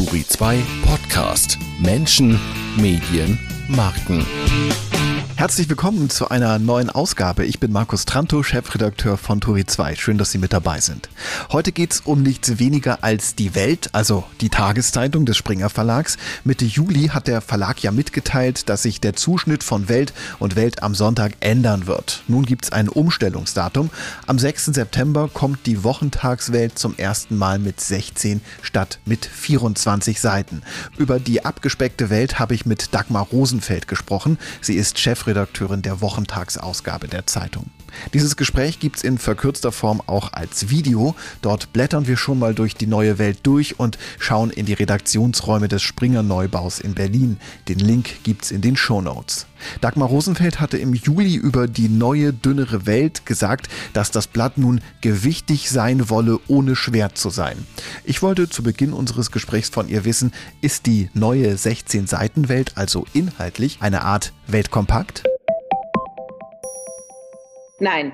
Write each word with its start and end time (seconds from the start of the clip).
Turi 0.00 0.24
2 0.26 0.64
Podcast. 0.82 1.58
Menschen, 1.78 2.40
Medien, 2.78 3.38
Marken. 3.68 4.24
Herzlich 5.40 5.70
willkommen 5.70 6.10
zu 6.10 6.28
einer 6.28 6.58
neuen 6.58 6.90
Ausgabe. 6.90 7.46
Ich 7.46 7.60
bin 7.60 7.72
Markus 7.72 8.04
Tranto, 8.04 8.42
Chefredakteur 8.42 9.16
von 9.16 9.40
Turi 9.40 9.64
2. 9.64 9.96
Schön, 9.96 10.18
dass 10.18 10.32
Sie 10.32 10.36
mit 10.36 10.52
dabei 10.52 10.80
sind. 10.80 11.08
Heute 11.50 11.72
geht 11.72 11.94
es 11.94 12.00
um 12.02 12.22
nichts 12.22 12.58
weniger 12.58 13.02
als 13.02 13.36
die 13.36 13.54
Welt, 13.54 13.88
also 13.92 14.24
die 14.42 14.50
Tageszeitung 14.50 15.24
des 15.24 15.38
Springer 15.38 15.70
Verlags. 15.70 16.18
Mitte 16.44 16.66
Juli 16.66 17.08
hat 17.08 17.26
der 17.26 17.40
Verlag 17.40 17.82
ja 17.82 17.90
mitgeteilt, 17.90 18.68
dass 18.68 18.82
sich 18.82 19.00
der 19.00 19.16
Zuschnitt 19.16 19.64
von 19.64 19.88
Welt 19.88 20.12
und 20.40 20.56
Welt 20.56 20.82
am 20.82 20.94
Sonntag 20.94 21.32
ändern 21.40 21.86
wird. 21.86 22.22
Nun 22.28 22.44
gibt 22.44 22.66
es 22.66 22.72
ein 22.72 22.90
Umstellungsdatum. 22.90 23.88
Am 24.26 24.38
6. 24.38 24.66
September 24.66 25.30
kommt 25.32 25.64
die 25.64 25.82
Wochentagswelt 25.82 26.78
zum 26.78 26.98
ersten 26.98 27.38
Mal 27.38 27.58
mit 27.58 27.80
16 27.80 28.42
statt 28.60 28.98
mit 29.06 29.24
24 29.24 30.20
Seiten. 30.20 30.60
Über 30.98 31.18
die 31.18 31.46
abgespeckte 31.46 32.10
Welt 32.10 32.38
habe 32.38 32.52
ich 32.52 32.66
mit 32.66 32.92
Dagmar 32.94 33.28
Rosenfeld 33.32 33.88
gesprochen. 33.88 34.36
Sie 34.60 34.74
ist 34.74 34.98
Chefredakteurin 34.98 35.29
Chefredakteurin 35.30 35.82
der 35.82 36.00
Wochentagsausgabe 36.00 37.06
der 37.06 37.24
Zeitung. 37.24 37.66
Dieses 38.14 38.36
Gespräch 38.36 38.80
gibt 38.80 38.96
es 38.96 39.04
in 39.04 39.16
verkürzter 39.16 39.70
Form 39.70 40.02
auch 40.06 40.32
als 40.32 40.70
Video. 40.70 41.14
Dort 41.40 41.72
blättern 41.72 42.08
wir 42.08 42.16
schon 42.16 42.40
mal 42.40 42.52
durch 42.52 42.74
die 42.74 42.88
neue 42.88 43.18
Welt 43.18 43.38
durch 43.44 43.78
und 43.78 43.96
schauen 44.18 44.50
in 44.50 44.66
die 44.66 44.72
Redaktionsräume 44.72 45.68
des 45.68 45.82
Springer 45.82 46.24
Neubaus 46.24 46.80
in 46.80 46.94
Berlin. 46.94 47.38
Den 47.68 47.78
Link 47.78 48.24
gibt 48.24 48.44
es 48.44 48.50
in 48.50 48.60
den 48.60 48.76
Show 48.76 49.00
Notes. 49.00 49.46
Dagmar 49.80 50.08
Rosenfeld 50.08 50.60
hatte 50.60 50.78
im 50.78 50.94
Juli 50.94 51.34
über 51.34 51.66
die 51.68 51.88
neue, 51.88 52.32
dünnere 52.32 52.86
Welt 52.86 53.26
gesagt, 53.26 53.68
dass 53.92 54.10
das 54.10 54.26
Blatt 54.26 54.58
nun 54.58 54.80
gewichtig 55.00 55.70
sein 55.70 56.10
wolle, 56.10 56.38
ohne 56.48 56.76
schwer 56.76 57.14
zu 57.14 57.30
sein. 57.30 57.56
Ich 58.04 58.22
wollte 58.22 58.48
zu 58.48 58.62
Beginn 58.62 58.92
unseres 58.92 59.30
Gesprächs 59.30 59.68
von 59.68 59.88
ihr 59.88 60.04
wissen, 60.04 60.32
ist 60.60 60.86
die 60.86 61.10
neue 61.14 61.54
16-Seiten-Welt 61.54 62.72
also 62.76 63.06
inhaltlich 63.12 63.78
eine 63.80 64.02
Art 64.02 64.32
Weltkompakt? 64.46 65.24
Nein, 67.78 68.12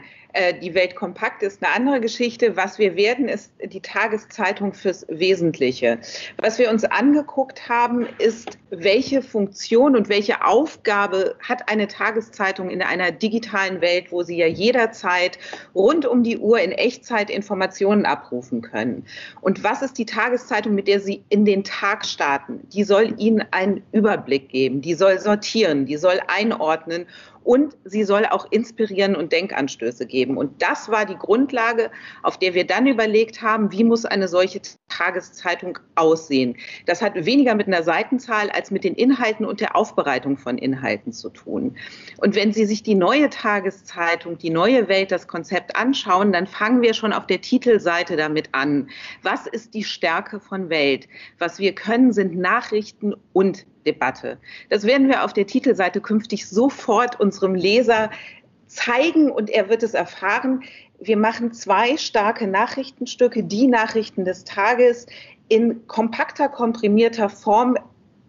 die 0.63 0.75
Welt 0.75 0.97
kompakt 0.97 1.43
ist 1.43 1.63
eine 1.63 1.75
andere 1.75 2.01
Geschichte. 2.01 2.57
Was 2.57 2.79
wir 2.79 2.97
werden, 2.97 3.29
ist 3.29 3.53
die 3.65 3.81
Tageszeitung 3.81 4.73
fürs 4.75 5.07
Wesentliche. 5.09 5.99
Was 6.39 6.59
wir 6.59 6.71
uns 6.71 6.85
angeguckt 6.85 7.69
haben, 7.69 8.07
ist, 8.19 8.59
welche 8.71 9.23
Funktion 9.23 9.97
und 9.97 10.09
welche 10.09 10.45
Aufgabe 10.45 11.37
hat 11.41 11.69
eine 11.69 11.89
Tageszeitung 11.89 12.71
in 12.71 12.83
einer 12.83 13.13
digitalen 13.13 13.81
Welt, 13.81 14.13
wo 14.13 14.23
Sie 14.23 14.37
ja 14.37 14.47
jederzeit 14.47 15.39
rund 15.75 16.07
um 16.07 16.23
die 16.23 16.39
Uhr 16.39 16.61
in 16.61 16.73
Echtzeit 16.73 17.31
Informationen 17.31 18.07
abrufen 18.07 18.61
können. 18.63 19.05
Und 19.41 19.65
was 19.65 19.83
ist 19.83 19.99
die 19.99 20.07
Tageszeitung, 20.07 20.75
mit 20.75 20.89
der 20.89 21.01
Sie 21.01 21.25
in 21.29 21.45
den 21.45 21.65
Tag 21.65 22.05
starten? 22.05 22.61
Die 22.73 22.85
soll 22.85 23.15
Ihnen 23.19 23.45
einen 23.51 23.83
Überblick 23.93 24.49
geben, 24.49 24.81
die 24.81 24.95
soll 24.95 25.19
sortieren, 25.19 25.87
die 25.87 25.97
soll 25.97 26.21
einordnen 26.29 27.07
und 27.47 27.77
sie 27.85 28.03
soll 28.03 28.27
auch 28.27 28.51
inspirieren 28.51 29.15
und 29.15 29.31
Denkanstöße 29.31 30.05
geben. 30.07 30.37
Und 30.37 30.61
das 30.61 30.91
war 30.91 31.07
die 31.07 31.15
Grundlage, 31.15 31.93
auf 32.25 32.39
der 32.39 32.55
wir 32.55 32.67
dann 32.67 32.89
überlegt 32.89 33.41
haben, 33.41 33.71
wie 33.71 33.85
muss 33.85 34.05
eine 34.05 34.27
solche 34.27 34.61
Tageszeitung 34.89 35.79
aussehen. 35.95 36.57
Das 36.87 37.03
hat 37.03 37.15
weniger 37.15 37.55
mit 37.55 37.69
einer 37.69 37.85
Seitenzahl 37.85 38.51
als 38.51 38.73
mit 38.73 38.83
den 38.83 38.95
Inhalten 38.95 39.47
und 39.47 39.61
der 39.61 39.77
Aufbereitung 39.77 40.37
von 40.39 40.59
Inhalten 40.59 41.13
zu 41.13 41.31
tun. 41.31 41.77
Und 42.19 42.35
wenn 42.35 42.53
Sie 42.53 42.67
sich 42.67 42.83
die 42.83 42.97
neue 42.97 43.31
Tageszeitung, 43.31 44.39
die 44.39 44.51
neue 44.51 44.89
Welt, 44.89 45.13
das 45.13 45.29
Konzept 45.29 45.77
anschauen, 45.77 46.33
dann 46.33 46.49
fangen 46.49 46.83
wir 46.83 46.95
schon 46.95 47.13
auf 47.13 47.29
der 47.29 47.41
Titelseite 47.41 48.17
damit 48.17 48.49
an. 48.53 48.89
Was 49.23 49.47
ist 49.47 49.75
die 49.75 49.85
Stärke 49.85 50.41
von 50.41 50.69
Welt? 50.69 51.07
Was 51.39 51.61
wir 51.61 51.77
können, 51.77 52.13
sind 52.13 52.37
Nachrichten 52.37 53.15
und 53.33 53.67
Debatte. 53.87 54.39
Das 54.69 54.85
werden 54.85 55.09
wir 55.09 55.25
auf 55.25 55.33
der 55.33 55.47
Titelseite 55.47 56.01
künftig 56.01 56.49
sofort 56.49 57.19
unserem 57.21 57.55
Leser 57.55 58.11
zeigen 58.67 59.31
und 59.31 59.49
er 59.49 59.69
wird 59.69 59.83
es 59.83 59.95
erfahren. 59.95 60.65
Wir 60.99 61.17
machen 61.17 61.53
zwei 61.53 61.97
starke 61.97 62.47
Nachrichtenstücke, 62.47 63.45
die 63.45 63.67
Nachrichten 63.67 64.25
des 64.25 64.45
Tages 64.45 65.07
in 65.49 65.87
kompakter, 65.87 66.49
komprimierter 66.49 67.29
Form 67.29 67.77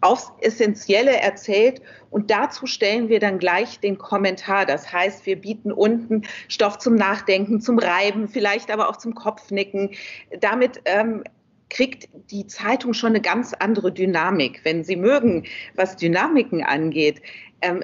aufs 0.00 0.30
Essentielle 0.40 1.16
erzählt 1.16 1.82
und 2.10 2.30
dazu 2.30 2.66
stellen 2.66 3.08
wir 3.08 3.18
dann 3.18 3.38
gleich 3.38 3.80
den 3.80 3.98
Kommentar. 3.98 4.64
Das 4.64 4.92
heißt, 4.92 5.26
wir 5.26 5.36
bieten 5.40 5.72
unten 5.72 6.22
Stoff 6.46 6.78
zum 6.78 6.94
Nachdenken, 6.94 7.60
zum 7.60 7.78
Reiben, 7.78 8.28
vielleicht 8.28 8.70
aber 8.70 8.88
auch 8.88 8.96
zum 8.96 9.14
Kopfnicken. 9.14 9.90
Damit 10.40 10.82
ähm, 10.84 11.24
kriegt 11.70 12.08
die 12.30 12.46
Zeitung 12.46 12.94
schon 12.94 13.10
eine 13.10 13.20
ganz 13.20 13.54
andere 13.54 13.92
Dynamik. 13.92 14.60
Wenn 14.64 14.84
Sie 14.84 14.96
mögen, 14.96 15.44
was 15.74 15.96
Dynamiken 15.96 16.62
angeht, 16.64 17.20
ähm, 17.60 17.82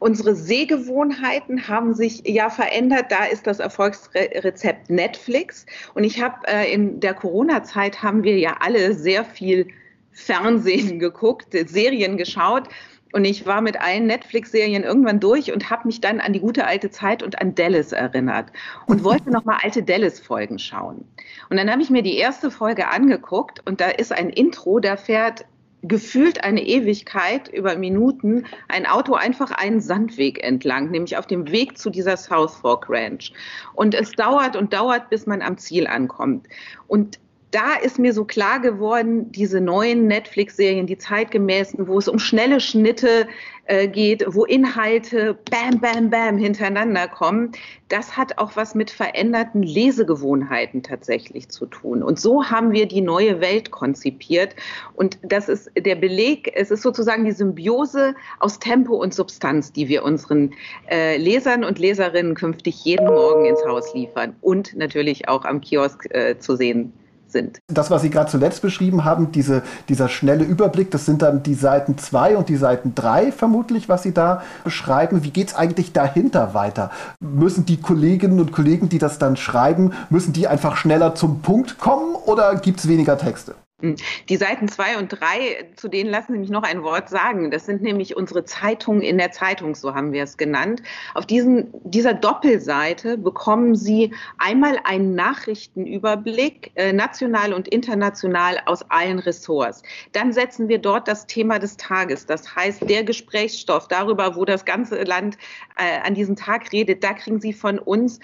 Unsere 0.00 0.34
Sehgewohnheiten 0.34 1.68
haben 1.68 1.92
sich 1.92 2.22
ja 2.26 2.48
verändert. 2.48 3.12
Da 3.12 3.26
ist 3.26 3.46
das 3.46 3.58
Erfolgsrezept 3.58 4.88
Netflix. 4.88 5.66
Und 5.92 6.04
ich 6.04 6.22
habe 6.22 6.36
äh, 6.48 6.72
in 6.72 7.00
der 7.00 7.12
Corona-Zeit 7.12 8.02
haben 8.02 8.24
wir 8.24 8.38
ja 8.38 8.56
alle 8.60 8.94
sehr 8.94 9.26
viel 9.26 9.68
Fernsehen 10.10 10.98
geguckt, 11.00 11.54
Serien 11.66 12.16
geschaut. 12.16 12.68
Und 13.12 13.24
ich 13.24 13.46
war 13.46 13.60
mit 13.60 13.80
allen 13.80 14.06
Netflix-Serien 14.06 14.84
irgendwann 14.84 15.20
durch 15.20 15.52
und 15.52 15.70
habe 15.70 15.86
mich 15.86 16.00
dann 16.00 16.20
an 16.20 16.32
die 16.32 16.40
gute 16.40 16.66
alte 16.66 16.90
Zeit 16.90 17.22
und 17.22 17.40
an 17.40 17.54
Dallas 17.54 17.92
erinnert 17.92 18.52
und 18.86 19.04
wollte 19.04 19.30
noch 19.30 19.44
mal 19.44 19.58
alte 19.62 19.82
Dallas-Folgen 19.82 20.58
schauen. 20.58 21.04
Und 21.48 21.56
dann 21.56 21.70
habe 21.70 21.82
ich 21.82 21.90
mir 21.90 22.02
die 22.02 22.16
erste 22.16 22.50
Folge 22.50 22.88
angeguckt 22.88 23.66
und 23.66 23.80
da 23.80 23.88
ist 23.88 24.12
ein 24.12 24.30
Intro, 24.30 24.78
da 24.78 24.96
fährt 24.96 25.44
gefühlt 25.82 26.44
eine 26.44 26.62
Ewigkeit 26.62 27.48
über 27.48 27.76
Minuten 27.76 28.44
ein 28.68 28.86
Auto 28.86 29.14
einfach 29.14 29.50
einen 29.50 29.80
Sandweg 29.80 30.42
entlang, 30.44 30.90
nämlich 30.90 31.16
auf 31.16 31.26
dem 31.26 31.50
Weg 31.50 31.78
zu 31.78 31.90
dieser 31.90 32.16
South 32.16 32.56
Fork 32.56 32.86
Ranch. 32.88 33.32
Und 33.74 33.94
es 33.94 34.12
dauert 34.12 34.56
und 34.56 34.72
dauert, 34.72 35.08
bis 35.10 35.26
man 35.26 35.42
am 35.42 35.56
Ziel 35.56 35.86
ankommt. 35.86 36.46
Und 36.86 37.18
da 37.50 37.74
ist 37.74 37.98
mir 37.98 38.12
so 38.12 38.24
klar 38.24 38.60
geworden, 38.60 39.32
diese 39.32 39.60
neuen 39.60 40.06
Netflix-Serien, 40.06 40.86
die 40.86 40.98
zeitgemäßen, 40.98 41.88
wo 41.88 41.98
es 41.98 42.06
um 42.06 42.18
schnelle 42.18 42.60
Schnitte 42.60 43.26
äh, 43.64 43.88
geht, 43.88 44.24
wo 44.28 44.44
Inhalte 44.44 45.36
bam, 45.50 45.80
bam, 45.80 46.10
bam 46.10 46.38
hintereinander 46.38 47.08
kommen, 47.08 47.52
das 47.88 48.16
hat 48.16 48.38
auch 48.38 48.54
was 48.54 48.76
mit 48.76 48.90
veränderten 48.90 49.64
Lesegewohnheiten 49.64 50.84
tatsächlich 50.84 51.48
zu 51.48 51.66
tun. 51.66 52.04
Und 52.04 52.20
so 52.20 52.44
haben 52.44 52.72
wir 52.72 52.86
die 52.86 53.00
neue 53.00 53.40
Welt 53.40 53.72
konzipiert. 53.72 54.54
Und 54.94 55.18
das 55.22 55.48
ist 55.48 55.70
der 55.76 55.96
Beleg, 55.96 56.52
es 56.54 56.70
ist 56.70 56.82
sozusagen 56.82 57.24
die 57.24 57.32
Symbiose 57.32 58.14
aus 58.38 58.60
Tempo 58.60 58.94
und 58.94 59.12
Substanz, 59.12 59.72
die 59.72 59.88
wir 59.88 60.04
unseren 60.04 60.52
äh, 60.88 61.16
Lesern 61.16 61.64
und 61.64 61.80
Leserinnen 61.80 62.34
künftig 62.34 62.84
jeden 62.84 63.06
Morgen 63.06 63.44
ins 63.44 63.64
Haus 63.66 63.92
liefern 63.92 64.36
und 64.40 64.76
natürlich 64.76 65.28
auch 65.28 65.44
am 65.44 65.60
Kiosk 65.60 66.06
äh, 66.14 66.38
zu 66.38 66.54
sehen 66.54 66.92
sind. 67.30 67.60
Das, 67.68 67.90
was 67.90 68.02
Sie 68.02 68.10
gerade 68.10 68.30
zuletzt 68.30 68.62
beschrieben 68.62 69.04
haben, 69.04 69.32
diese, 69.32 69.62
dieser 69.88 70.08
schnelle 70.08 70.44
Überblick, 70.44 70.90
das 70.90 71.06
sind 71.06 71.22
dann 71.22 71.42
die 71.42 71.54
Seiten 71.54 71.98
2 71.98 72.36
und 72.36 72.48
die 72.48 72.56
Seiten 72.56 72.94
3 72.94 73.32
vermutlich, 73.32 73.88
was 73.88 74.02
Sie 74.02 74.12
da 74.12 74.42
beschreiben. 74.64 75.24
Wie 75.24 75.30
geht 75.30 75.48
es 75.48 75.54
eigentlich 75.54 75.92
dahinter 75.92 76.54
weiter? 76.54 76.90
Müssen 77.20 77.66
die 77.66 77.80
Kolleginnen 77.80 78.40
und 78.40 78.52
Kollegen, 78.52 78.88
die 78.88 78.98
das 78.98 79.18
dann 79.18 79.36
schreiben, 79.36 79.92
müssen 80.10 80.32
die 80.32 80.48
einfach 80.48 80.76
schneller 80.76 81.14
zum 81.14 81.40
Punkt 81.40 81.78
kommen 81.78 82.14
oder 82.14 82.56
gibt 82.56 82.80
es 82.80 82.88
weniger 82.88 83.18
Texte? 83.18 83.54
Hm. 83.80 83.96
Die 84.28 84.36
Seiten 84.36 84.68
zwei 84.68 84.98
und 84.98 85.08
drei, 85.08 85.68
zu 85.76 85.88
denen 85.88 86.10
lassen 86.10 86.32
Sie 86.32 86.38
mich 86.38 86.50
noch 86.50 86.62
ein 86.62 86.82
Wort 86.82 87.08
sagen. 87.08 87.50
Das 87.50 87.66
sind 87.66 87.82
nämlich 87.82 88.16
unsere 88.16 88.44
Zeitungen 88.44 89.02
in 89.02 89.18
der 89.18 89.32
Zeitung, 89.32 89.74
so 89.74 89.94
haben 89.94 90.12
wir 90.12 90.22
es 90.22 90.36
genannt. 90.36 90.82
Auf 91.14 91.26
diesen, 91.26 91.72
dieser 91.84 92.14
Doppelseite 92.14 93.16
bekommen 93.18 93.74
Sie 93.74 94.12
einmal 94.38 94.78
einen 94.84 95.14
Nachrichtenüberblick, 95.14 96.72
äh, 96.74 96.92
national 96.92 97.52
und 97.52 97.68
international 97.68 98.60
aus 98.66 98.82
allen 98.90 99.18
Ressorts. 99.18 99.82
Dann 100.12 100.32
setzen 100.32 100.68
wir 100.68 100.78
dort 100.78 101.08
das 101.08 101.26
Thema 101.26 101.58
des 101.58 101.76
Tages, 101.76 102.26
das 102.26 102.54
heißt 102.54 102.88
der 102.88 103.04
Gesprächsstoff 103.04 103.88
darüber, 103.88 104.36
wo 104.36 104.44
das 104.44 104.64
ganze 104.64 105.02
Land 105.04 105.38
äh, 105.76 106.06
an 106.06 106.14
diesem 106.14 106.36
Tag 106.36 106.72
redet. 106.72 107.02
Da 107.02 107.14
kriegen 107.14 107.40
Sie 107.40 107.52
von 107.52 107.78
uns 107.78 108.20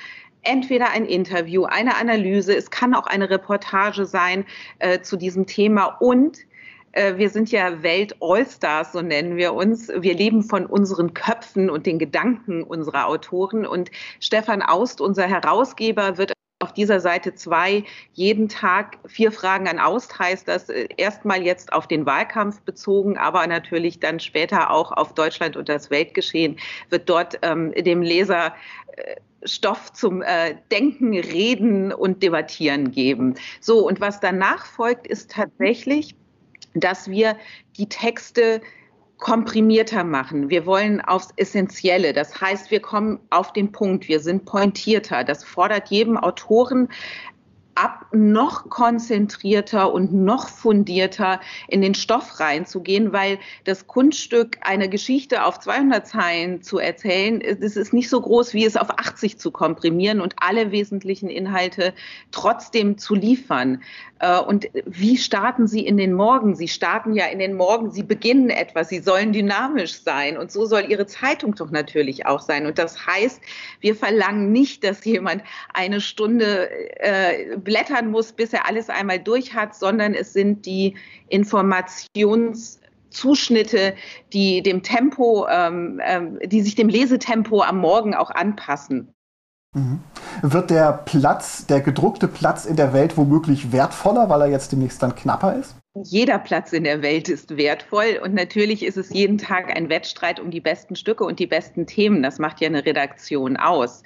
entweder 0.46 0.90
ein 0.90 1.04
Interview, 1.04 1.64
eine 1.64 1.96
Analyse, 1.96 2.56
es 2.56 2.70
kann 2.70 2.94
auch 2.94 3.06
eine 3.06 3.30
Reportage 3.30 4.06
sein 4.06 4.44
äh, 4.78 5.00
zu 5.00 5.16
diesem 5.16 5.46
Thema 5.46 5.86
und 6.00 6.38
äh, 6.92 7.18
wir 7.18 7.28
sind 7.28 7.50
ja 7.50 7.82
Welt-Allstars, 7.82 8.92
so 8.92 9.02
nennen 9.02 9.36
wir 9.36 9.52
uns. 9.52 9.88
Wir 9.88 10.14
leben 10.14 10.42
von 10.42 10.64
unseren 10.64 11.12
Köpfen 11.12 11.68
und 11.68 11.84
den 11.84 11.98
Gedanken 11.98 12.62
unserer 12.62 13.06
Autoren. 13.06 13.66
Und 13.66 13.90
Stefan 14.18 14.62
Aust, 14.62 15.02
unser 15.02 15.26
Herausgeber, 15.26 16.16
wird 16.16 16.32
auf 16.60 16.72
dieser 16.72 17.00
Seite 17.00 17.34
zwei 17.34 17.84
jeden 18.14 18.48
Tag 18.48 18.96
vier 19.06 19.30
Fragen 19.30 19.68
an 19.68 19.78
Aust 19.78 20.18
heißt 20.18 20.48
das 20.48 20.70
äh, 20.70 20.88
erstmal 20.96 21.42
jetzt 21.42 21.72
auf 21.74 21.86
den 21.86 22.06
Wahlkampf 22.06 22.62
bezogen, 22.62 23.18
aber 23.18 23.46
natürlich 23.46 24.00
dann 24.00 24.20
später 24.20 24.70
auch 24.70 24.90
auf 24.92 25.12
Deutschland 25.12 25.56
und 25.56 25.68
das 25.68 25.90
Weltgeschehen 25.90 26.58
wird 26.88 27.10
dort 27.10 27.38
ähm, 27.42 27.72
dem 27.72 28.00
Leser 28.00 28.54
äh, 28.96 29.16
Stoff 29.46 29.92
zum 29.92 30.22
äh, 30.22 30.56
Denken, 30.70 31.18
Reden 31.18 31.92
und 31.92 32.22
Debattieren 32.22 32.90
geben. 32.90 33.34
So, 33.60 33.86
und 33.86 34.00
was 34.00 34.20
danach 34.20 34.66
folgt, 34.66 35.06
ist 35.06 35.30
tatsächlich 35.30 36.14
dass 36.76 37.10
wir 37.10 37.36
die 37.76 37.88
Texte 37.88 38.60
komprimierter 39.18 40.04
machen. 40.04 40.50
Wir 40.50 40.66
wollen 40.66 41.00
aufs 41.00 41.32
Essentielle. 41.36 42.12
Das 42.12 42.38
heißt, 42.38 42.70
wir 42.70 42.80
kommen 42.80 43.18
auf 43.30 43.52
den 43.52 43.72
Punkt. 43.72 44.08
Wir 44.08 44.20
sind 44.20 44.44
pointierter. 44.44 45.24
Das 45.24 45.42
fordert 45.42 45.88
jedem 45.88 46.18
Autoren 46.18 46.88
ab, 47.76 48.06
noch 48.12 48.68
konzentrierter 48.68 49.92
und 49.92 50.12
noch 50.12 50.48
fundierter 50.48 51.40
in 51.68 51.82
den 51.82 51.94
Stoff 51.94 52.40
reinzugehen, 52.40 53.12
weil 53.12 53.38
das 53.64 53.86
Kunststück, 53.86 54.58
eine 54.62 54.88
Geschichte 54.88 55.44
auf 55.44 55.60
200 55.60 56.06
Zeilen 56.06 56.62
zu 56.62 56.78
erzählen, 56.78 57.42
das 57.60 57.76
ist 57.76 57.92
nicht 57.92 58.08
so 58.08 58.20
groß, 58.20 58.54
wie 58.54 58.64
es 58.64 58.76
auf 58.76 58.90
80 58.90 59.38
zu 59.38 59.50
komprimieren 59.50 60.20
und 60.20 60.34
alle 60.38 60.70
wesentlichen 60.72 61.28
Inhalte 61.28 61.94
trotzdem 62.30 62.98
zu 62.98 63.14
liefern. 63.14 63.82
Äh, 64.18 64.40
und 64.40 64.68
wie 64.86 65.16
starten 65.16 65.66
Sie 65.66 65.86
in 65.86 65.96
den 65.96 66.12
Morgen? 66.12 66.54
Sie 66.54 66.68
starten 66.68 67.14
ja 67.14 67.26
in 67.26 67.38
den 67.38 67.54
Morgen, 67.54 67.90
Sie 67.90 68.02
beginnen 68.02 68.50
etwas, 68.50 68.88
Sie 68.88 69.00
sollen 69.00 69.32
dynamisch 69.32 70.00
sein. 70.02 70.38
Und 70.38 70.50
so 70.50 70.64
soll 70.64 70.86
Ihre 70.88 71.06
Zeitung 71.06 71.54
doch 71.54 71.70
natürlich 71.70 72.26
auch 72.26 72.40
sein. 72.40 72.66
Und 72.66 72.78
das 72.78 73.06
heißt, 73.06 73.40
wir 73.80 73.94
verlangen 73.94 74.52
nicht, 74.52 74.84
dass 74.84 75.04
jemand 75.04 75.42
eine 75.74 76.00
Stunde 76.00 76.70
äh, 77.00 77.56
blättern 77.66 78.10
muss, 78.10 78.32
bis 78.32 78.54
er 78.54 78.66
alles 78.66 78.88
einmal 78.88 79.18
durch 79.18 79.54
hat, 79.54 79.74
sondern 79.74 80.14
es 80.14 80.32
sind 80.32 80.64
die 80.64 80.94
Informationszuschnitte, 81.28 83.94
die 84.32 84.62
dem 84.62 84.82
Tempo, 84.82 85.46
ähm, 85.50 86.00
ähm, 86.02 86.38
die 86.42 86.62
sich 86.62 86.76
dem 86.76 86.88
Lesetempo 86.88 87.60
am 87.60 87.76
Morgen 87.76 88.14
auch 88.14 88.30
anpassen. 88.30 89.12
Mhm. 89.76 90.00
Wird 90.40 90.70
der 90.70 90.92
Platz, 90.92 91.66
der 91.66 91.82
gedruckte 91.82 92.28
Platz 92.28 92.64
in 92.64 92.76
der 92.76 92.94
Welt 92.94 93.16
womöglich 93.18 93.72
wertvoller, 93.72 94.28
weil 94.30 94.42
er 94.42 94.48
jetzt 94.48 94.72
demnächst 94.72 95.02
dann 95.02 95.14
knapper 95.14 95.56
ist? 95.56 95.76
Jeder 96.02 96.38
Platz 96.38 96.72
in 96.72 96.84
der 96.84 97.02
Welt 97.02 97.28
ist 97.28 97.56
wertvoll 97.56 98.20
und 98.22 98.34
natürlich 98.34 98.84
ist 98.84 98.96
es 98.96 99.10
jeden 99.10 99.38
Tag 99.38 99.74
ein 99.74 99.90
Wettstreit 99.90 100.40
um 100.40 100.50
die 100.50 100.60
besten 100.60 100.96
Stücke 100.96 101.24
und 101.24 101.38
die 101.38 101.46
besten 101.46 101.86
Themen. 101.86 102.22
Das 102.22 102.38
macht 102.38 102.60
ja 102.60 102.68
eine 102.68 102.86
Redaktion 102.86 103.56
aus. 103.56 104.02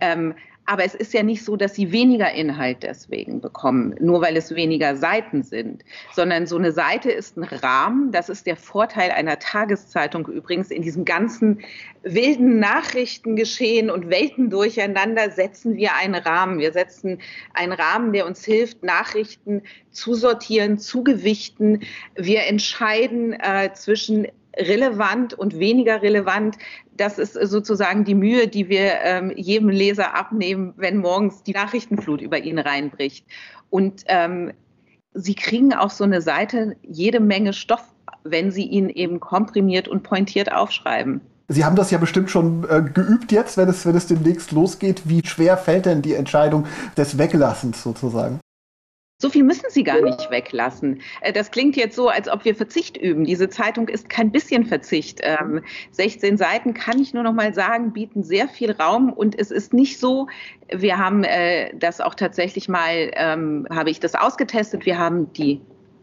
Ähm, 0.00 0.34
aber 0.66 0.84
es 0.84 0.94
ist 0.94 1.12
ja 1.12 1.22
nicht 1.22 1.44
so, 1.44 1.56
dass 1.56 1.74
sie 1.74 1.92
weniger 1.92 2.32
Inhalt 2.32 2.82
deswegen 2.82 3.40
bekommen, 3.40 3.94
nur 4.00 4.22
weil 4.22 4.36
es 4.36 4.54
weniger 4.54 4.96
Seiten 4.96 5.42
sind, 5.42 5.84
sondern 6.12 6.46
so 6.46 6.56
eine 6.56 6.72
Seite 6.72 7.10
ist 7.10 7.36
ein 7.36 7.44
Rahmen. 7.44 8.12
Das 8.12 8.28
ist 8.28 8.46
der 8.46 8.56
Vorteil 8.56 9.10
einer 9.10 9.38
Tageszeitung 9.38 10.26
übrigens. 10.26 10.70
In 10.70 10.82
diesem 10.82 11.04
ganzen 11.04 11.60
wilden 12.02 12.58
Nachrichtengeschehen 12.58 13.90
und 13.90 14.08
Welten 14.08 14.48
durcheinander 14.48 15.30
setzen 15.30 15.76
wir 15.76 15.94
einen 15.96 16.14
Rahmen. 16.14 16.58
Wir 16.58 16.72
setzen 16.72 17.20
einen 17.52 17.72
Rahmen, 17.72 18.12
der 18.12 18.26
uns 18.26 18.44
hilft, 18.44 18.82
Nachrichten 18.82 19.62
zu 19.90 20.14
sortieren, 20.14 20.78
zu 20.78 21.04
gewichten. 21.04 21.80
Wir 22.14 22.44
entscheiden 22.44 23.34
äh, 23.34 23.72
zwischen 23.74 24.28
relevant 24.56 25.34
und 25.34 25.58
weniger 25.58 26.02
relevant. 26.02 26.56
Das 26.96 27.18
ist 27.18 27.34
sozusagen 27.34 28.04
die 28.04 28.14
Mühe, 28.14 28.48
die 28.48 28.68
wir 28.68 29.00
ähm, 29.02 29.32
jedem 29.36 29.68
Leser 29.68 30.14
abnehmen, 30.14 30.74
wenn 30.76 30.98
morgens 30.98 31.42
die 31.42 31.52
Nachrichtenflut 31.52 32.20
über 32.20 32.38
ihn 32.38 32.58
reinbricht. 32.58 33.26
Und 33.70 34.04
ähm, 34.06 34.52
Sie 35.16 35.34
kriegen 35.34 35.72
auf 35.72 35.92
so 35.92 36.02
eine 36.02 36.20
Seite 36.20 36.76
jede 36.82 37.20
Menge 37.20 37.52
Stoff, 37.52 37.84
wenn 38.24 38.50
Sie 38.50 38.64
ihn 38.64 38.88
eben 38.88 39.20
komprimiert 39.20 39.86
und 39.86 40.02
pointiert 40.02 40.52
aufschreiben. 40.52 41.20
Sie 41.48 41.64
haben 41.64 41.76
das 41.76 41.90
ja 41.90 41.98
bestimmt 41.98 42.30
schon 42.30 42.64
äh, 42.68 42.82
geübt 42.82 43.30
jetzt, 43.30 43.56
wenn 43.56 43.68
es, 43.68 43.84
wenn 43.84 43.94
es 43.94 44.06
demnächst 44.06 44.52
losgeht. 44.52 45.02
Wie 45.04 45.24
schwer 45.24 45.56
fällt 45.56 45.86
denn 45.86 46.02
die 46.02 46.14
Entscheidung 46.14 46.66
des 46.96 47.18
Weglassens 47.18 47.82
sozusagen? 47.82 48.40
So 49.18 49.30
viel 49.30 49.44
müssen 49.44 49.66
Sie 49.70 49.84
gar 49.84 50.00
nicht 50.00 50.30
weglassen. 50.30 51.00
Äh, 51.20 51.32
das 51.32 51.50
klingt 51.50 51.76
jetzt 51.76 51.94
so, 51.94 52.08
als 52.08 52.28
ob 52.28 52.44
wir 52.44 52.54
Verzicht 52.54 52.96
üben. 52.96 53.24
Diese 53.24 53.48
Zeitung 53.48 53.88
ist 53.88 54.08
kein 54.08 54.32
bisschen 54.32 54.66
Verzicht. 54.66 55.20
16 55.92 56.30
ähm, 56.30 56.36
Seiten, 56.36 56.74
kann 56.74 57.00
ich 57.00 57.14
nur 57.14 57.22
noch 57.22 57.32
mal 57.32 57.54
sagen, 57.54 57.92
bieten 57.92 58.24
sehr 58.24 58.48
viel 58.48 58.72
Raum 58.72 59.12
und 59.12 59.38
es 59.38 59.50
ist 59.50 59.72
nicht 59.72 59.98
so, 59.98 60.26
wir 60.68 60.98
haben 60.98 61.22
äh, 61.22 61.72
das 61.76 62.00
auch 62.00 62.14
tatsächlich 62.14 62.68
mal, 62.68 63.12
ähm, 63.14 63.66
habe 63.70 63.90
ich 63.90 64.00
das 64.00 64.16
ausgetestet, 64.16 64.84
wir 64.84 64.98
haben 64.98 65.32
die 65.32 65.60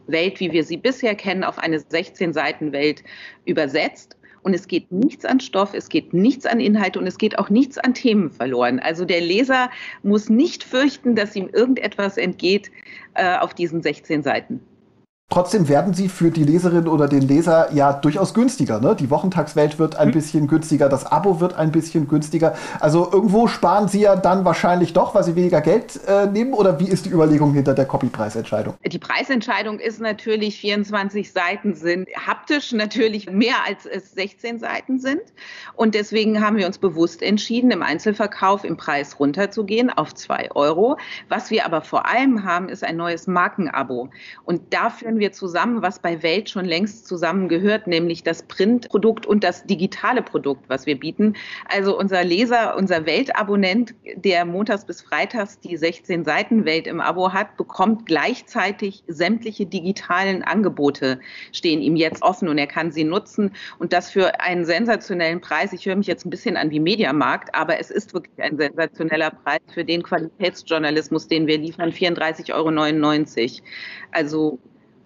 Welt, 0.08 0.40
wie 0.40 0.52
wir 0.52 0.64
sie 0.64 0.78
bisher 0.78 1.16
kennen, 1.16 1.44
auf 1.44 1.60
eine 1.60 1.80
16 1.80 2.34
Seiten 2.34 2.72
Welt 2.72 3.04
übersetzt 3.46 4.18
und 4.44 4.54
es 4.54 4.68
geht 4.68 4.92
nichts 4.92 5.26
an 5.26 5.40
Stoff, 5.40 5.74
es 5.74 5.90
geht 5.90 6.14
nichts 6.14 6.46
an 6.46 6.60
Inhalt 6.60 6.98
und 6.98 7.08
es 7.08 7.18
geht 7.18 7.38
auch 7.38 7.50
nichts 7.50 7.78
an 7.78 7.94
Themen 7.94 8.32
verloren. 8.32 8.80
Also 8.80 9.06
der 9.06 9.22
Leser 9.22 9.70
muss 10.04 10.30
nicht 10.30 10.64
fürchten, 10.64 11.16
dass 11.16 11.36
ihm 11.36 11.50
irgendetwas 11.52 12.18
entgeht 12.18 12.72
äh, 13.14 13.38
auf 13.38 13.54
diesen 13.54 13.82
16 13.82 14.24
Seiten. 14.24 14.62
Trotzdem 15.32 15.70
werden 15.70 15.94
sie 15.94 16.10
für 16.10 16.30
die 16.30 16.44
Leserin 16.44 16.90
oder 16.90 17.08
den 17.08 17.22
Leser 17.22 17.72
ja 17.72 17.94
durchaus 17.94 18.34
günstiger. 18.34 18.82
Ne? 18.82 18.98
Die 19.00 19.10
Wochentagswelt 19.10 19.80
wird 19.80 19.96
ein 19.96 20.10
mhm. 20.10 20.12
bisschen 20.12 20.48
günstiger, 20.48 20.90
das 20.90 21.06
Abo 21.06 21.40
wird 21.40 21.54
ein 21.54 21.72
bisschen 21.72 22.10
günstiger. 22.10 22.54
Also 22.82 23.10
irgendwo 23.10 23.48
sparen 23.48 23.88
sie 23.88 24.02
ja 24.02 24.18
dann 24.18 24.44
wahrscheinlich 24.44 24.92
doch, 24.92 25.16
weil 25.16 25.24
sie 25.24 25.38
weniger 25.38 25.62
Geld 25.62 26.02
äh, 26.06 26.26
nehmen. 26.26 26.52
Oder 26.52 26.82
wie 26.82 26.90
ist 26.90 27.06
die 27.06 27.12
Überlegung 27.12 27.54
hinter 27.54 27.74
der 27.74 27.86
Copypreisentscheidung? 27.86 28.74
Die 28.86 29.00
Preisentscheidung 29.00 29.80
ist 29.80 30.02
natürlich, 30.02 30.60
24 30.60 31.32
Seiten 31.32 31.76
sind 31.76 32.10
haptisch 32.28 32.74
natürlich 32.74 33.32
mehr 33.32 33.56
als 33.66 33.86
es 33.86 34.12
16 34.12 34.60
Seiten 34.60 35.00
sind. 35.00 35.22
Und 35.76 35.96
deswegen 35.96 36.44
haben 36.44 36.58
wir 36.58 36.68
uns 36.68 36.78
bewusst 36.78 37.22
entschieden, 37.22 37.72
im 37.72 37.84
Einzelverkauf 37.84 38.66
im 38.66 38.76
Preis 38.76 39.18
runterzugehen 39.18 39.92
auf 39.92 40.14
2 40.14 40.52
Euro. 40.52 40.98
Was 41.30 41.52
wir 41.52 41.66
aber 41.66 41.80
vor 41.80 42.06
allem 42.06 42.44
haben, 42.44 42.68
ist 42.68 42.84
ein 42.84 42.98
neues 42.98 43.28
Markenabo. 43.28 44.10
Und 44.44 44.74
dafür 44.74 45.21
wir 45.22 45.32
zusammen, 45.32 45.82
was 45.82 46.00
bei 46.00 46.22
Welt 46.22 46.50
schon 46.50 46.66
längst 46.66 47.08
zusammengehört, 47.08 47.88
nämlich 47.88 48.24
das 48.24 48.44
Printprodukt 48.44 49.26
und 49.26 49.46
das 49.46 49.66
digitale 49.66 50.22
Produkt, 50.22 50.68
was 50.68 50.86
wir 50.86 51.00
bieten. 51.00 51.36
Also 51.70 51.98
unser 51.98 52.26
Leser, 52.26 52.76
unser 52.76 53.06
Weltabonnent, 53.06 53.96
der 54.16 54.44
montags 54.44 54.84
bis 54.84 55.02
freitags 55.02 55.60
die 55.62 55.78
16 55.78 56.26
Seiten 56.26 56.66
Welt 56.66 56.88
im 56.88 57.00
Abo 57.00 57.32
hat, 57.32 57.56
bekommt 57.56 58.06
gleichzeitig 58.06 59.04
sämtliche 59.08 59.66
digitalen 59.66 60.44
Angebote, 60.44 61.22
stehen 61.54 61.82
ihm 61.82 61.96
jetzt 61.96 62.22
offen 62.22 62.50
und 62.50 62.58
er 62.58 62.68
kann 62.68 62.92
sie 62.92 63.06
nutzen 63.06 63.52
und 63.80 63.94
das 63.94 64.12
für 64.12 64.42
einen 64.42 64.66
sensationellen 64.66 65.40
Preis. 65.40 65.72
Ich 65.72 65.86
höre 65.86 65.96
mich 65.96 66.08
jetzt 66.08 66.26
ein 66.26 66.30
bisschen 66.30 66.58
an 66.58 66.72
wie 66.72 66.82
Mediamarkt, 66.82 67.56
aber 67.56 67.80
es 67.80 67.92
ist 67.92 68.14
wirklich 68.14 68.42
ein 68.42 68.58
sensationeller 68.58 69.32
Preis 69.32 69.62
für 69.74 69.86
den 69.86 70.04
Qualitätsjournalismus, 70.04 71.28
den 71.28 71.48
wir 71.48 71.58
liefern, 71.58 71.92
34,99 71.92 72.52
Euro. 72.54 73.62
Also 74.12 74.60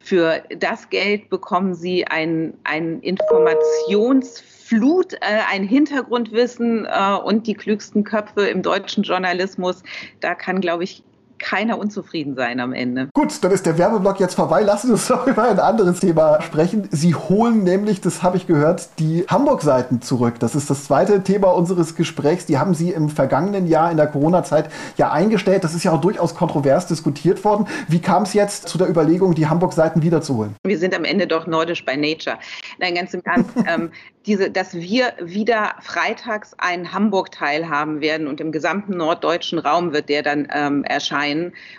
für 0.05 0.43
das 0.55 0.89
Geld 0.91 1.31
bekommen 1.31 1.74
Sie 1.74 2.05
ein, 2.05 2.53
ein 2.63 3.01
Informationsflut, 3.01 5.13
äh, 5.13 5.39
ein 5.51 5.63
Hintergrundwissen 5.63 6.85
äh, 6.85 7.17
und 7.24 7.47
die 7.47 7.55
klügsten 7.55 8.03
Köpfe 8.03 8.47
im 8.47 8.62
deutschen 8.62 9.01
Journalismus. 9.01 9.81
Da 10.19 10.35
kann, 10.35 10.62
glaube 10.62 10.83
ich, 10.83 11.01
keiner 11.39 11.77
unzufrieden 11.77 12.36
sein 12.36 12.60
am 12.60 12.74
Ende. 12.74 13.10
Gut, 13.13 13.44
dann 13.44 13.51
ist 13.51 13.65
der 13.65 13.77
Werbeblock 13.77 14.20
jetzt 14.20 14.36
vorbei. 14.36 14.62
Lassen 14.62 14.88
wir 14.88 14.94
uns 14.94 15.08
doch 15.08 15.27
über 15.27 15.44
ein 15.44 15.60
anderes 15.60 16.00
Thema 16.00 16.42
sprechen. 16.42 16.88
Sie 16.92 17.15
holen 17.15 17.63
nämlich, 17.63 18.01
das 18.01 18.24
habe 18.24 18.38
ich 18.38 18.48
gehört, 18.48 18.89
die 19.00 19.25
Hamburg-Seiten 19.27 20.01
zurück. 20.01 20.36
Das 20.39 20.56
ist 20.56 20.70
das 20.70 20.86
zweite 20.86 21.24
Thema 21.24 21.54
unseres 21.54 21.96
Gesprächs. 21.96 22.46
Die 22.46 22.58
haben 22.58 22.74
Sie 22.74 22.92
im 22.92 23.10
vergangenen 23.10 23.68
Jahr 23.68 23.92
in 23.92 23.98
der 23.98 24.08
Corona-Zeit 24.08 24.70
ja 24.98 25.12
eingestellt. 25.12 25.63
Das 25.63 25.74
ist 25.74 25.84
ja 25.84 25.92
auch 25.92 26.01
durchaus 26.01 26.36
kontrovers 26.36 26.88
diskutiert 26.88 27.44
worden. 27.44 27.68
Wie 27.88 28.00
kam 28.00 28.24
es 28.24 28.34
jetzt 28.34 28.68
zu 28.68 28.77
der 28.77 28.89
Überlegung, 28.89 29.36
die 29.36 29.48
Hamburg-Seiten 29.48 30.01
wiederzuholen? 30.01 30.56
Wir 30.63 30.77
sind 30.77 30.96
am 30.96 31.06
Ende 31.06 31.27
doch 31.27 31.48
nordisch 31.48 31.86
bei 31.86 31.96
Nature. 31.96 32.38
Nein, 32.80 32.96
ganz 32.96 33.13
im 33.13 33.22
Ernst. 33.24 33.51
ähm, 33.68 33.92
diese, 34.25 34.50
dass 34.50 34.74
wir 34.74 35.13
wieder 35.22 35.75
freitags 35.82 36.54
einen 36.58 36.94
Hamburg-Teil 36.94 37.70
haben 37.70 38.01
werden 38.01 38.27
und 38.27 38.42
im 38.42 38.51
gesamten 38.51 38.98
norddeutschen 38.98 39.60
Raum 39.60 39.94
wird 39.94 40.10
der 40.10 40.24
dann 40.24 40.48
ähm, 40.51 40.84
erscheinen. 40.84 41.25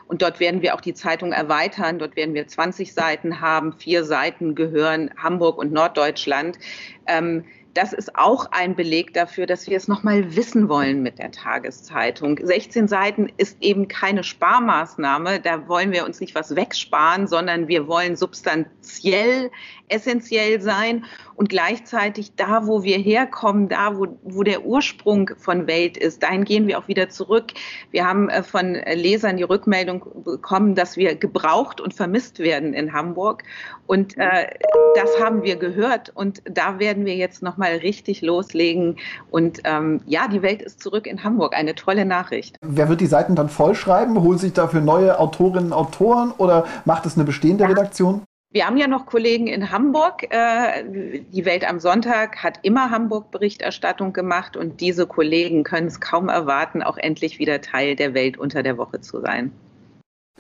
Und 0.07 0.23
dort 0.23 0.41
werden 0.41 0.63
wir 0.63 0.75
auch 0.75 0.81
die 0.81 0.95
Zeitung 0.95 1.33
erweitern. 1.33 1.99
Dort 1.99 2.17
werden 2.17 2.35
wir 2.35 2.47
20 2.47 2.93
Seiten 2.93 3.41
haben. 3.41 3.73
Vier 3.73 4.05
Seiten 4.05 4.55
gehören 4.55 5.11
Hamburg 5.17 5.59
und 5.59 5.73
Norddeutschland. 5.73 6.59
Ähm, 7.07 7.45
das 7.77 7.93
ist 7.93 8.17
auch 8.17 8.47
ein 8.53 8.75
Beleg 8.75 9.13
dafür, 9.13 9.45
dass 9.45 9.69
wir 9.69 9.77
es 9.77 9.87
nochmal 9.87 10.35
wissen 10.35 10.71
wollen 10.71 11.03
mit 11.03 11.19
der 11.19 11.31
Tageszeitung. 11.31 12.39
16 12.43 12.89
Seiten 12.89 13.31
ist 13.37 13.59
eben 13.61 13.87
keine 13.87 14.25
Sparmaßnahme. 14.25 15.41
Da 15.41 15.69
wollen 15.69 15.93
wir 15.93 16.07
uns 16.07 16.21
nicht 16.21 16.35
was 16.35 16.57
wegsparen, 16.57 17.27
sondern 17.27 17.69
wir 17.69 17.87
wollen 17.87 18.17
substanziell 18.17 19.51
essentiell 19.89 20.63
sein 20.63 21.05
und 21.37 21.49
gleichzeitig 21.49 22.35
da, 22.37 22.67
wo 22.67 22.83
wir 22.83 22.99
herkommen, 22.99 23.69
da, 23.69 23.97
wo, 23.97 24.19
wo 24.23 24.43
der 24.43 24.65
Ursprung 24.65 25.31
von 25.37 25.67
Welt 25.67 25.97
ist, 25.97 26.23
dahin 26.23 26.45
gehen 26.45 26.67
wir 26.67 26.79
auch 26.79 26.89
wieder 26.89 27.09
zurück. 27.09 27.53
Wir 27.91 28.07
haben 28.07 28.29
äh, 28.29 28.43
von 28.43 28.75
Lesern 28.75 29.37
die 29.37 29.43
Rückmeldung 29.43 30.05
bekommen, 30.25 30.75
dass 30.75 30.97
wir 30.97 31.15
gebraucht 31.15 31.81
und 31.81 31.95
vermisst 31.95 32.39
werden 32.39 32.75
in 32.75 32.93
Hamburg 32.93 33.43
und 33.87 34.17
äh, 34.19 34.49
das 34.95 35.11
haben 35.21 35.43
wir 35.43 35.57
gehört 35.57 36.11
und 36.15 36.43
da 36.51 36.79
werden 36.79 37.05
wir 37.05 37.15
jetzt 37.15 37.43
nochmal 37.43 37.77
richtig 37.77 38.23
loslegen 38.23 38.97
und 39.31 39.61
ähm, 39.65 40.01
ja, 40.07 40.29
die 40.29 40.43
Welt 40.43 40.63
ist 40.63 40.81
zurück 40.81 41.07
in 41.07 41.23
Hamburg. 41.23 41.55
Eine 41.55 41.75
tolle 41.75 42.05
Nachricht. 42.05 42.57
Wer 42.63 42.89
wird 42.89 43.01
die 43.01 43.07
Seiten 43.07 43.35
dann 43.35 43.49
vollschreiben? 43.49 44.21
Holt 44.23 44.41
sich 44.41 44.53
dafür 44.53 44.81
neue 44.81 45.19
Autorinnen 45.19 45.67
und 45.67 45.73
Autoren 45.73 46.33
oder 46.39 46.65
macht 46.85 47.07
es 47.07 47.17
eine 47.17 47.25
bestehende 47.25 47.65
ja. 47.65 47.71
Redaktion? 47.71 48.23
Wir 48.57 48.67
haben 48.67 48.79
ja 48.79 48.87
noch 48.87 49.05
Kollegen 49.05 49.49
in 49.49 49.71
Hamburg. 49.71 50.29
Äh, 50.31 50.83
die 51.31 51.45
Welt 51.45 51.69
am 51.69 51.79
Sonntag 51.79 52.43
hat 52.43 52.61
immer 52.63 52.89
Hamburg-Berichterstattung 52.91 54.15
gemacht 54.15 54.57
und 54.57 54.81
diese 54.81 55.07
Kollegen 55.07 55.63
können 55.63 55.89
es 55.89 56.01
kaum 56.01 56.31
erwarten, 56.31 56.83
auch 56.83 56.97
endlich 56.97 57.39
wieder 57.39 57.61
Teil 57.61 57.97
der 57.97 58.15
Welt 58.15 58.39
unter 58.39 58.63
der 58.63 58.79
Woche 58.79 59.03
zu 59.03 59.21
sein 59.21 59.53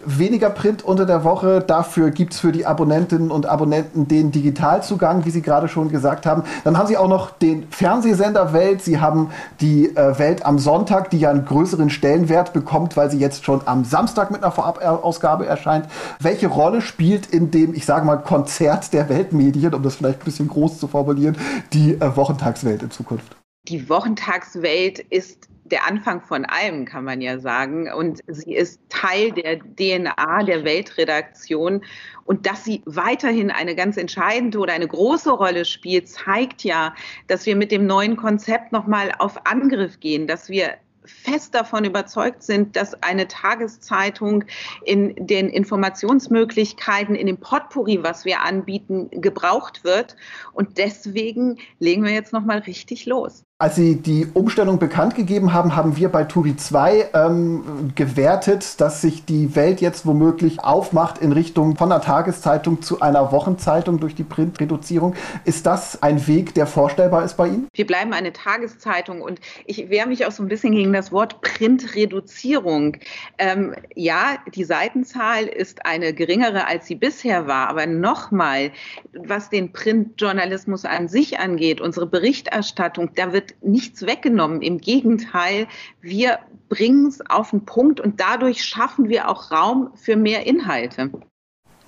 weniger 0.04 0.50
Print 0.50 0.84
unter 0.84 1.06
der 1.06 1.24
Woche. 1.24 1.60
Dafür 1.60 2.10
gibt 2.10 2.34
es 2.34 2.40
für 2.40 2.52
die 2.52 2.66
Abonnentinnen 2.66 3.30
und 3.30 3.46
Abonnenten 3.46 4.08
den 4.08 4.30
Digitalzugang, 4.30 5.24
wie 5.24 5.30
Sie 5.30 5.42
gerade 5.42 5.68
schon 5.68 5.90
gesagt 5.90 6.26
haben. 6.26 6.44
Dann 6.64 6.76
haben 6.76 6.86
Sie 6.86 6.96
auch 6.96 7.08
noch 7.08 7.30
den 7.30 7.66
Fernsehsender 7.70 8.52
Welt. 8.52 8.82
Sie 8.82 9.00
haben 9.00 9.30
die 9.60 9.96
äh, 9.96 10.18
Welt 10.18 10.44
am 10.44 10.58
Sonntag, 10.58 11.10
die 11.10 11.18
ja 11.18 11.30
einen 11.30 11.44
größeren 11.44 11.90
Stellenwert 11.90 12.52
bekommt, 12.52 12.96
weil 12.96 13.10
sie 13.10 13.18
jetzt 13.18 13.44
schon 13.44 13.62
am 13.66 13.84
Samstag 13.84 14.30
mit 14.30 14.42
einer 14.42 14.52
Vorabausgabe 14.52 15.46
erscheint. 15.46 15.86
Welche 16.20 16.46
Rolle 16.46 16.82
spielt 16.82 17.26
in 17.26 17.50
dem, 17.50 17.74
ich 17.74 17.86
sage 17.86 18.04
mal, 18.04 18.16
Konzert 18.16 18.92
der 18.92 19.08
Weltmedien, 19.08 19.74
um 19.74 19.82
das 19.82 19.96
vielleicht 19.96 20.20
ein 20.20 20.24
bisschen 20.24 20.48
groß 20.48 20.78
zu 20.78 20.88
formulieren, 20.88 21.36
die 21.72 21.94
äh, 21.94 22.16
Wochentagswelt 22.16 22.82
in 22.82 22.90
Zukunft? 22.90 23.36
Die 23.68 23.88
Wochentagswelt 23.88 25.00
ist 25.00 25.48
der 25.70 25.86
Anfang 25.86 26.20
von 26.20 26.44
allem, 26.44 26.84
kann 26.84 27.04
man 27.04 27.20
ja 27.20 27.38
sagen. 27.38 27.92
Und 27.92 28.20
sie 28.26 28.54
ist 28.54 28.80
Teil 28.88 29.32
der 29.32 29.58
DNA 29.58 30.42
der 30.44 30.64
Weltredaktion. 30.64 31.84
Und 32.24 32.46
dass 32.46 32.64
sie 32.64 32.82
weiterhin 32.86 33.50
eine 33.50 33.74
ganz 33.74 33.96
entscheidende 33.96 34.58
oder 34.58 34.72
eine 34.72 34.88
große 34.88 35.30
Rolle 35.30 35.64
spielt, 35.64 36.08
zeigt 36.08 36.64
ja, 36.64 36.94
dass 37.28 37.46
wir 37.46 37.56
mit 37.56 37.70
dem 37.70 37.86
neuen 37.86 38.16
Konzept 38.16 38.72
nochmal 38.72 39.12
auf 39.18 39.46
Angriff 39.46 40.00
gehen, 40.00 40.26
dass 40.26 40.48
wir 40.48 40.74
fest 41.06 41.54
davon 41.54 41.84
überzeugt 41.84 42.42
sind, 42.42 42.76
dass 42.76 43.00
eine 43.02 43.28
Tageszeitung 43.28 44.44
in 44.84 45.14
den 45.14 45.48
Informationsmöglichkeiten, 45.48 47.14
in 47.14 47.26
dem 47.26 47.38
Potpourri, 47.38 48.02
was 48.02 48.24
wir 48.24 48.42
anbieten, 48.42 49.08
gebraucht 49.10 49.84
wird. 49.84 50.16
Und 50.52 50.78
deswegen 50.78 51.58
legen 51.78 52.04
wir 52.04 52.12
jetzt 52.12 52.32
nochmal 52.32 52.58
richtig 52.58 53.06
los. 53.06 53.45
Als 53.58 53.76
Sie 53.76 53.96
die 53.96 54.26
Umstellung 54.34 54.78
bekannt 54.78 55.14
gegeben 55.14 55.54
haben, 55.54 55.74
haben 55.74 55.96
wir 55.96 56.10
bei 56.10 56.24
Turi 56.24 56.56
2 56.56 57.08
ähm, 57.14 57.90
gewertet, 57.94 58.78
dass 58.82 59.00
sich 59.00 59.24
die 59.24 59.56
Welt 59.56 59.80
jetzt 59.80 60.04
womöglich 60.04 60.60
aufmacht 60.60 61.16
in 61.16 61.32
Richtung 61.32 61.74
von 61.74 61.90
einer 61.90 62.02
Tageszeitung 62.02 62.82
zu 62.82 63.00
einer 63.00 63.32
Wochenzeitung 63.32 63.98
durch 63.98 64.14
die 64.14 64.24
Printreduzierung. 64.24 65.14
Ist 65.46 65.64
das 65.64 66.02
ein 66.02 66.26
Weg, 66.26 66.52
der 66.52 66.66
vorstellbar 66.66 67.24
ist 67.24 67.38
bei 67.38 67.46
Ihnen? 67.46 67.68
Wir 67.72 67.86
bleiben 67.86 68.12
eine 68.12 68.34
Tageszeitung 68.34 69.22
und 69.22 69.40
ich 69.64 69.88
wehre 69.88 70.06
mich 70.06 70.26
auch 70.26 70.32
so 70.32 70.42
ein 70.42 70.48
bisschen 70.48 70.72
gegen 70.72 70.92
das 70.92 71.10
Wort 71.10 71.40
Printreduzierung. 71.40 72.98
Ähm, 73.38 73.74
ja, 73.94 74.36
die 74.54 74.64
Seitenzahl 74.64 75.44
ist 75.44 75.86
eine 75.86 76.12
geringere, 76.12 76.66
als 76.66 76.88
sie 76.88 76.94
bisher 76.94 77.46
war, 77.46 77.70
aber 77.70 77.86
nochmal, 77.86 78.70
was 79.14 79.48
den 79.48 79.72
Printjournalismus 79.72 80.84
an 80.84 81.08
sich 81.08 81.38
angeht, 81.38 81.80
unsere 81.80 82.06
Berichterstattung, 82.06 83.12
da 83.14 83.32
wird 83.32 83.45
wird 83.46 83.62
nichts 83.62 84.02
weggenommen. 84.02 84.62
Im 84.62 84.78
Gegenteil, 84.78 85.66
wir 86.00 86.38
bringen 86.68 87.06
es 87.06 87.20
auf 87.28 87.50
den 87.50 87.64
Punkt 87.64 88.00
und 88.00 88.20
dadurch 88.20 88.64
schaffen 88.64 89.08
wir 89.08 89.28
auch 89.28 89.50
Raum 89.50 89.90
für 89.94 90.16
mehr 90.16 90.46
Inhalte. 90.46 91.10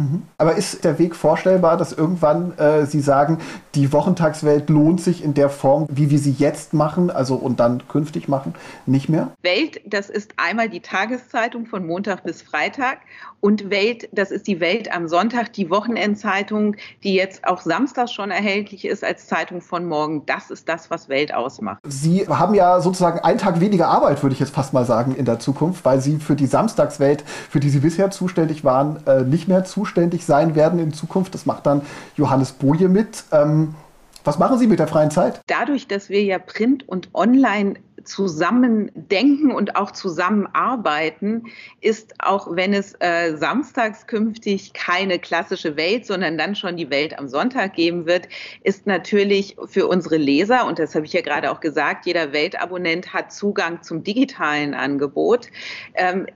Mhm. 0.00 0.22
Aber 0.36 0.54
ist 0.54 0.84
der 0.84 1.00
Weg 1.00 1.16
vorstellbar, 1.16 1.76
dass 1.76 1.92
irgendwann 1.92 2.56
äh, 2.56 2.86
Sie 2.86 3.00
sagen, 3.00 3.38
die 3.74 3.92
Wochentagswelt 3.92 4.70
lohnt 4.70 5.00
sich 5.00 5.24
in 5.24 5.34
der 5.34 5.50
Form, 5.50 5.88
wie 5.90 6.10
wir 6.10 6.20
sie 6.20 6.36
jetzt 6.38 6.72
machen, 6.72 7.10
also 7.10 7.34
und 7.34 7.58
dann 7.58 7.82
künftig 7.88 8.28
machen, 8.28 8.54
nicht 8.86 9.08
mehr? 9.08 9.32
Welt, 9.42 9.80
das 9.84 10.08
ist 10.08 10.34
einmal 10.36 10.68
die 10.68 10.80
Tageszeitung 10.80 11.66
von 11.66 11.84
Montag 11.84 12.22
bis 12.22 12.42
Freitag 12.42 12.98
und 13.40 13.71
Welt, 13.71 14.09
das 14.12 14.30
ist 14.30 14.47
die 14.47 14.61
Welt 14.61 14.95
am 14.95 15.09
Sonntag, 15.09 15.52
die 15.52 15.71
Wochenendzeitung, 15.71 16.76
die 17.02 17.14
jetzt 17.14 17.47
auch 17.47 17.61
Samstag 17.61 18.09
schon 18.09 18.30
erhältlich 18.30 18.85
ist 18.85 19.04
als 19.04 19.26
Zeitung 19.26 19.61
von 19.61 19.87
morgen. 19.87 20.26
Das 20.26 20.50
ist 20.50 20.68
das, 20.68 20.90
was 20.90 21.09
Welt 21.09 21.33
ausmacht. 21.35 21.78
Sie 21.87 22.26
haben 22.28 22.54
ja 22.54 22.80
sozusagen 22.80 23.21
einen 23.21 23.38
Tag 23.38 23.61
weniger 23.61 23.88
Arbeit, 23.88 24.23
würde 24.23 24.35
ich 24.35 24.40
jetzt 24.40 24.54
fast 24.54 24.73
mal 24.73 24.85
sagen, 24.85 25.14
in 25.14 25.25
der 25.25 25.38
Zukunft, 25.38 25.85
weil 25.85 26.00
Sie 26.00 26.16
für 26.18 26.37
die 26.37 26.47
Samstagswelt, 26.47 27.23
für 27.23 27.61
die 27.61 27.71
Sie 27.71 27.80
bisher 27.80 28.11
zuständig 28.11 28.64
waren, 28.64 29.07
äh, 29.07 29.23
nicht 29.23 29.49
mehr 29.49 29.64
zuständig 29.64 29.78
zuständig 29.99 30.25
sein 30.25 30.54
werden 30.54 30.78
in 30.78 30.92
Zukunft. 30.92 31.35
Das 31.35 31.47
macht 31.47 31.66
dann 31.66 31.83
Johannes 32.16 32.52
Boje 32.52 32.88
mit. 32.88 33.25
Ähm, 33.33 33.75
was 34.25 34.38
machen 34.38 34.58
Sie 34.58 34.66
mit 34.66 34.78
der 34.78 34.88
freien 34.88 35.10
Zeit? 35.10 35.40
Dadurch, 35.46 35.87
dass 35.87 36.08
wir 36.08 36.22
ja 36.22 36.38
Print 36.38 36.88
und 36.88 37.08
Online 37.14 37.75
zusammen 38.04 38.90
denken 38.94 39.52
und 39.52 39.76
auch 39.76 39.90
zusammenarbeiten, 39.90 41.44
ist 41.80 42.14
auch 42.18 42.56
wenn 42.56 42.72
es 42.72 42.94
äh, 43.00 43.37
samstags 43.37 44.06
künftig 44.06 44.72
keine 44.72 45.18
klassische 45.18 45.76
Welt, 45.76 46.06
sondern 46.06 46.38
dann 46.38 46.54
schon 46.54 46.76
die 46.76 46.90
Welt 46.90 47.18
am 47.18 47.28
Sonntag 47.28 47.75
geben 47.75 48.06
wird, 48.06 48.28
ist 48.62 48.87
natürlich 48.87 49.56
für 49.66 49.87
unsere 49.87 50.16
Leser, 50.16 50.66
und 50.66 50.78
das 50.78 50.94
habe 50.94 51.06
ich 51.06 51.12
ja 51.12 51.20
gerade 51.20 51.50
auch 51.50 51.60
gesagt, 51.60 52.06
jeder 52.06 52.32
Weltabonnent 52.32 53.12
hat 53.12 53.32
Zugang 53.32 53.82
zum 53.82 54.02
digitalen 54.02 54.75
Angebot. 54.75 55.48
Ähm, 55.94 56.26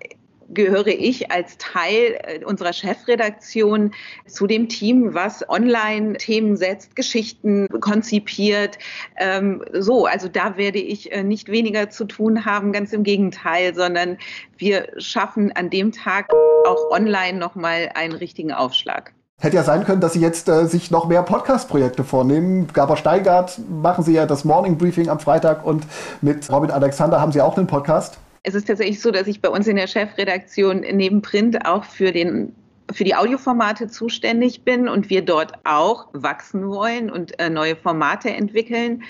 gehöre 0.53 0.89
ich 0.89 1.31
als 1.31 1.59
Teil 1.59 2.19
äh, 2.23 2.45
unserer 2.45 2.73
Chefredaktion 2.73 3.93
zu 4.27 4.47
dem 4.47 4.69
Team, 4.69 5.15
was 5.15 5.49
Online-Themen 5.49 6.57
setzt, 6.57 6.97
Geschichten 6.97 7.69
konzipiert. 7.81 8.79
Ähm, 9.17 9.65
so, 9.73 10.07
also 10.07 10.29
da 10.29 10.57
werde 10.57 10.79
ich 10.79 11.13
äh, 11.13 11.23
nicht 11.23 11.49
weniger 11.49 11.91
zu 11.91 12.05
tun 12.05 12.45
haben, 12.45 12.73
ganz 12.73 12.93
im 12.93 13.03
Gegenteil, 13.03 13.75
sondern 13.75 14.19
wir 14.57 14.89
schaffen 14.99 15.53
an 15.53 15.71
dem 15.71 15.93
Tag 15.93 16.33
auch 16.67 16.91
online 16.91 17.39
nochmal 17.39 17.91
einen 17.95 18.15
richtigen 18.15 18.53
Aufschlag. 18.53 19.13
Hätte 19.41 19.57
ja 19.57 19.65
sein 19.65 19.85
können, 19.85 20.01
dass 20.01 20.13
Sie 20.13 20.21
jetzt 20.21 20.49
äh, 20.49 20.67
sich 20.67 20.93
noch 20.93 21.09
mehr 21.09 21.25
Podcast-Projekte 21.25 22.05
vornehmen. 22.05 22.69
Gabor 22.73 22.97
Steingart 22.97 23.59
machen 23.69 24.05
Sie 24.05 24.13
ja 24.13 24.25
das 24.25 24.45
Morning 24.45 24.79
Briefing 24.79 25.09
am 25.09 25.19
Freitag 25.19 25.67
und 25.67 25.85
mit 26.21 26.49
Robin 26.49 26.71
Alexander 26.71 27.21
haben 27.21 27.33
Sie 27.33 27.41
auch 27.41 27.57
einen 27.57 27.67
Podcast. 27.67 28.19
Es 28.43 28.55
ist 28.55 28.67
tatsächlich 28.67 29.01
so, 29.01 29.11
dass 29.11 29.27
ich 29.27 29.41
bei 29.41 29.49
uns 29.49 29.67
in 29.69 29.77
der 29.77 29.87
Chefredaktion 29.87 30.81
neben 30.81 31.23
Print 31.23 31.65
auch 31.65 31.85
für 31.85 32.13
den 32.13 32.55
für 32.91 33.05
die 33.05 33.15
Audioformate 33.15 33.89
zuständig 33.89 34.65
bin 34.65 34.89
und 34.89 35.09
wir 35.09 35.25
dort 35.25 35.53
auch 35.65 36.09
wachsen 36.13 36.69
wollen 36.69 37.11
und 37.11 37.39
äh, 37.39 37.49
neue 37.49 37.77
Formate 37.77 38.31
entwickeln. 38.31 39.03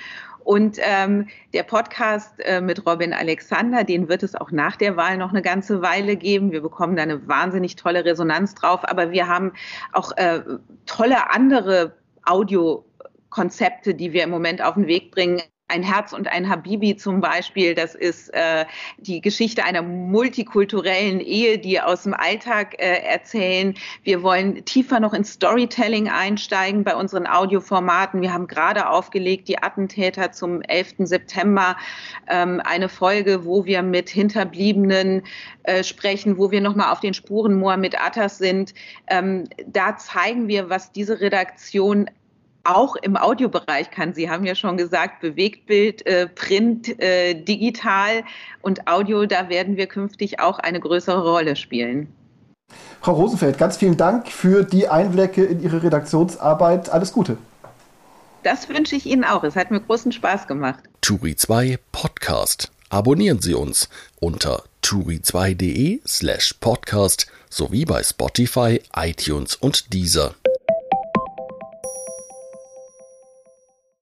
Und 0.44 0.78
ähm, 0.80 1.28
der 1.54 1.62
Podcast 1.62 2.34
äh, 2.40 2.60
mit 2.60 2.84
Robin 2.86 3.12
Alexander, 3.12 3.84
den 3.84 4.08
wird 4.08 4.22
es 4.22 4.34
auch 4.34 4.50
nach 4.50 4.76
der 4.76 4.96
Wahl 4.96 5.16
noch 5.16 5.30
eine 5.30 5.42
ganze 5.42 5.82
Weile 5.82 6.16
geben. 6.16 6.52
Wir 6.52 6.60
bekommen 6.60 6.96
da 6.96 7.02
eine 7.02 7.26
wahnsinnig 7.28 7.76
tolle 7.76 8.04
Resonanz 8.04 8.54
drauf. 8.54 8.80
Aber 8.84 9.12
wir 9.12 9.28
haben 9.28 9.52
auch 9.92 10.16
äh, 10.16 10.40
tolle 10.86 11.30
andere 11.30 11.96
Audiokonzepte, 12.24 13.94
die 13.94 14.12
wir 14.12 14.24
im 14.24 14.30
Moment 14.30 14.62
auf 14.62 14.74
den 14.74 14.86
Weg 14.86 15.12
bringen 15.12 15.42
ein 15.72 15.82
Herz 15.82 16.12
und 16.12 16.28
ein 16.28 16.48
Habibi 16.48 16.96
zum 16.96 17.20
Beispiel, 17.20 17.74
das 17.74 17.94
ist 17.94 18.28
äh, 18.34 18.66
die 18.98 19.22
Geschichte 19.22 19.64
einer 19.64 19.82
multikulturellen 19.82 21.20
Ehe, 21.20 21.58
die 21.58 21.80
aus 21.80 22.02
dem 22.02 22.12
Alltag 22.12 22.74
äh, 22.78 22.98
erzählen. 22.98 23.74
Wir 24.02 24.22
wollen 24.22 24.64
tiefer 24.66 25.00
noch 25.00 25.14
ins 25.14 25.32
Storytelling 25.32 26.10
einsteigen 26.10 26.84
bei 26.84 26.94
unseren 26.94 27.26
Audioformaten. 27.26 28.20
Wir 28.20 28.32
haben 28.32 28.46
gerade 28.46 28.88
aufgelegt 28.88 29.48
die 29.48 29.58
Attentäter 29.62 30.32
zum 30.32 30.60
11. 30.60 30.94
September, 30.98 31.76
ähm, 32.28 32.60
eine 32.64 32.90
Folge, 32.90 33.46
wo 33.46 33.64
wir 33.64 33.82
mit 33.82 34.10
Hinterbliebenen 34.10 35.22
äh, 35.62 35.82
sprechen, 35.82 36.36
wo 36.36 36.50
wir 36.50 36.60
nochmal 36.60 36.92
auf 36.92 37.00
den 37.00 37.14
Spuren 37.14 37.58
Mohammed 37.58 37.98
Attas 37.98 38.36
sind. 38.36 38.74
Ähm, 39.06 39.44
da 39.66 39.96
zeigen 39.96 40.48
wir, 40.48 40.68
was 40.68 40.92
diese 40.92 41.20
Redaktion 41.20 42.10
auch 42.64 42.96
im 42.96 43.16
Audiobereich 43.16 43.90
kann. 43.90 44.14
Sie 44.14 44.30
haben 44.30 44.44
ja 44.44 44.54
schon 44.54 44.76
gesagt, 44.76 45.20
Bewegtbild, 45.20 46.06
äh, 46.06 46.28
Print, 46.28 47.00
äh, 47.00 47.34
digital 47.34 48.24
und 48.60 48.86
Audio, 48.86 49.26
da 49.26 49.48
werden 49.48 49.76
wir 49.76 49.86
künftig 49.86 50.40
auch 50.40 50.58
eine 50.58 50.80
größere 50.80 51.22
Rolle 51.22 51.56
spielen. 51.56 52.08
Frau 53.00 53.12
Rosenfeld, 53.12 53.58
ganz 53.58 53.76
vielen 53.76 53.96
Dank 53.96 54.28
für 54.28 54.64
die 54.64 54.88
Einblicke 54.88 55.44
in 55.44 55.62
Ihre 55.62 55.82
Redaktionsarbeit. 55.82 56.90
Alles 56.90 57.12
Gute. 57.12 57.36
Das 58.42 58.68
wünsche 58.68 58.96
ich 58.96 59.06
Ihnen 59.06 59.24
auch. 59.24 59.44
Es 59.44 59.56
hat 59.56 59.70
mir 59.70 59.80
großen 59.80 60.12
Spaß 60.12 60.46
gemacht. 60.46 60.82
Turi 61.00 61.36
2 61.36 61.78
Podcast. 61.92 62.70
Abonnieren 62.90 63.40
Sie 63.40 63.54
uns 63.54 63.88
unter 64.20 64.64
turi2.de 64.82 66.00
slash 66.06 66.54
podcast 66.60 67.26
sowie 67.48 67.84
bei 67.84 68.02
Spotify, 68.02 68.80
iTunes 68.94 69.54
und 69.54 69.92
Deezer. 69.92 70.34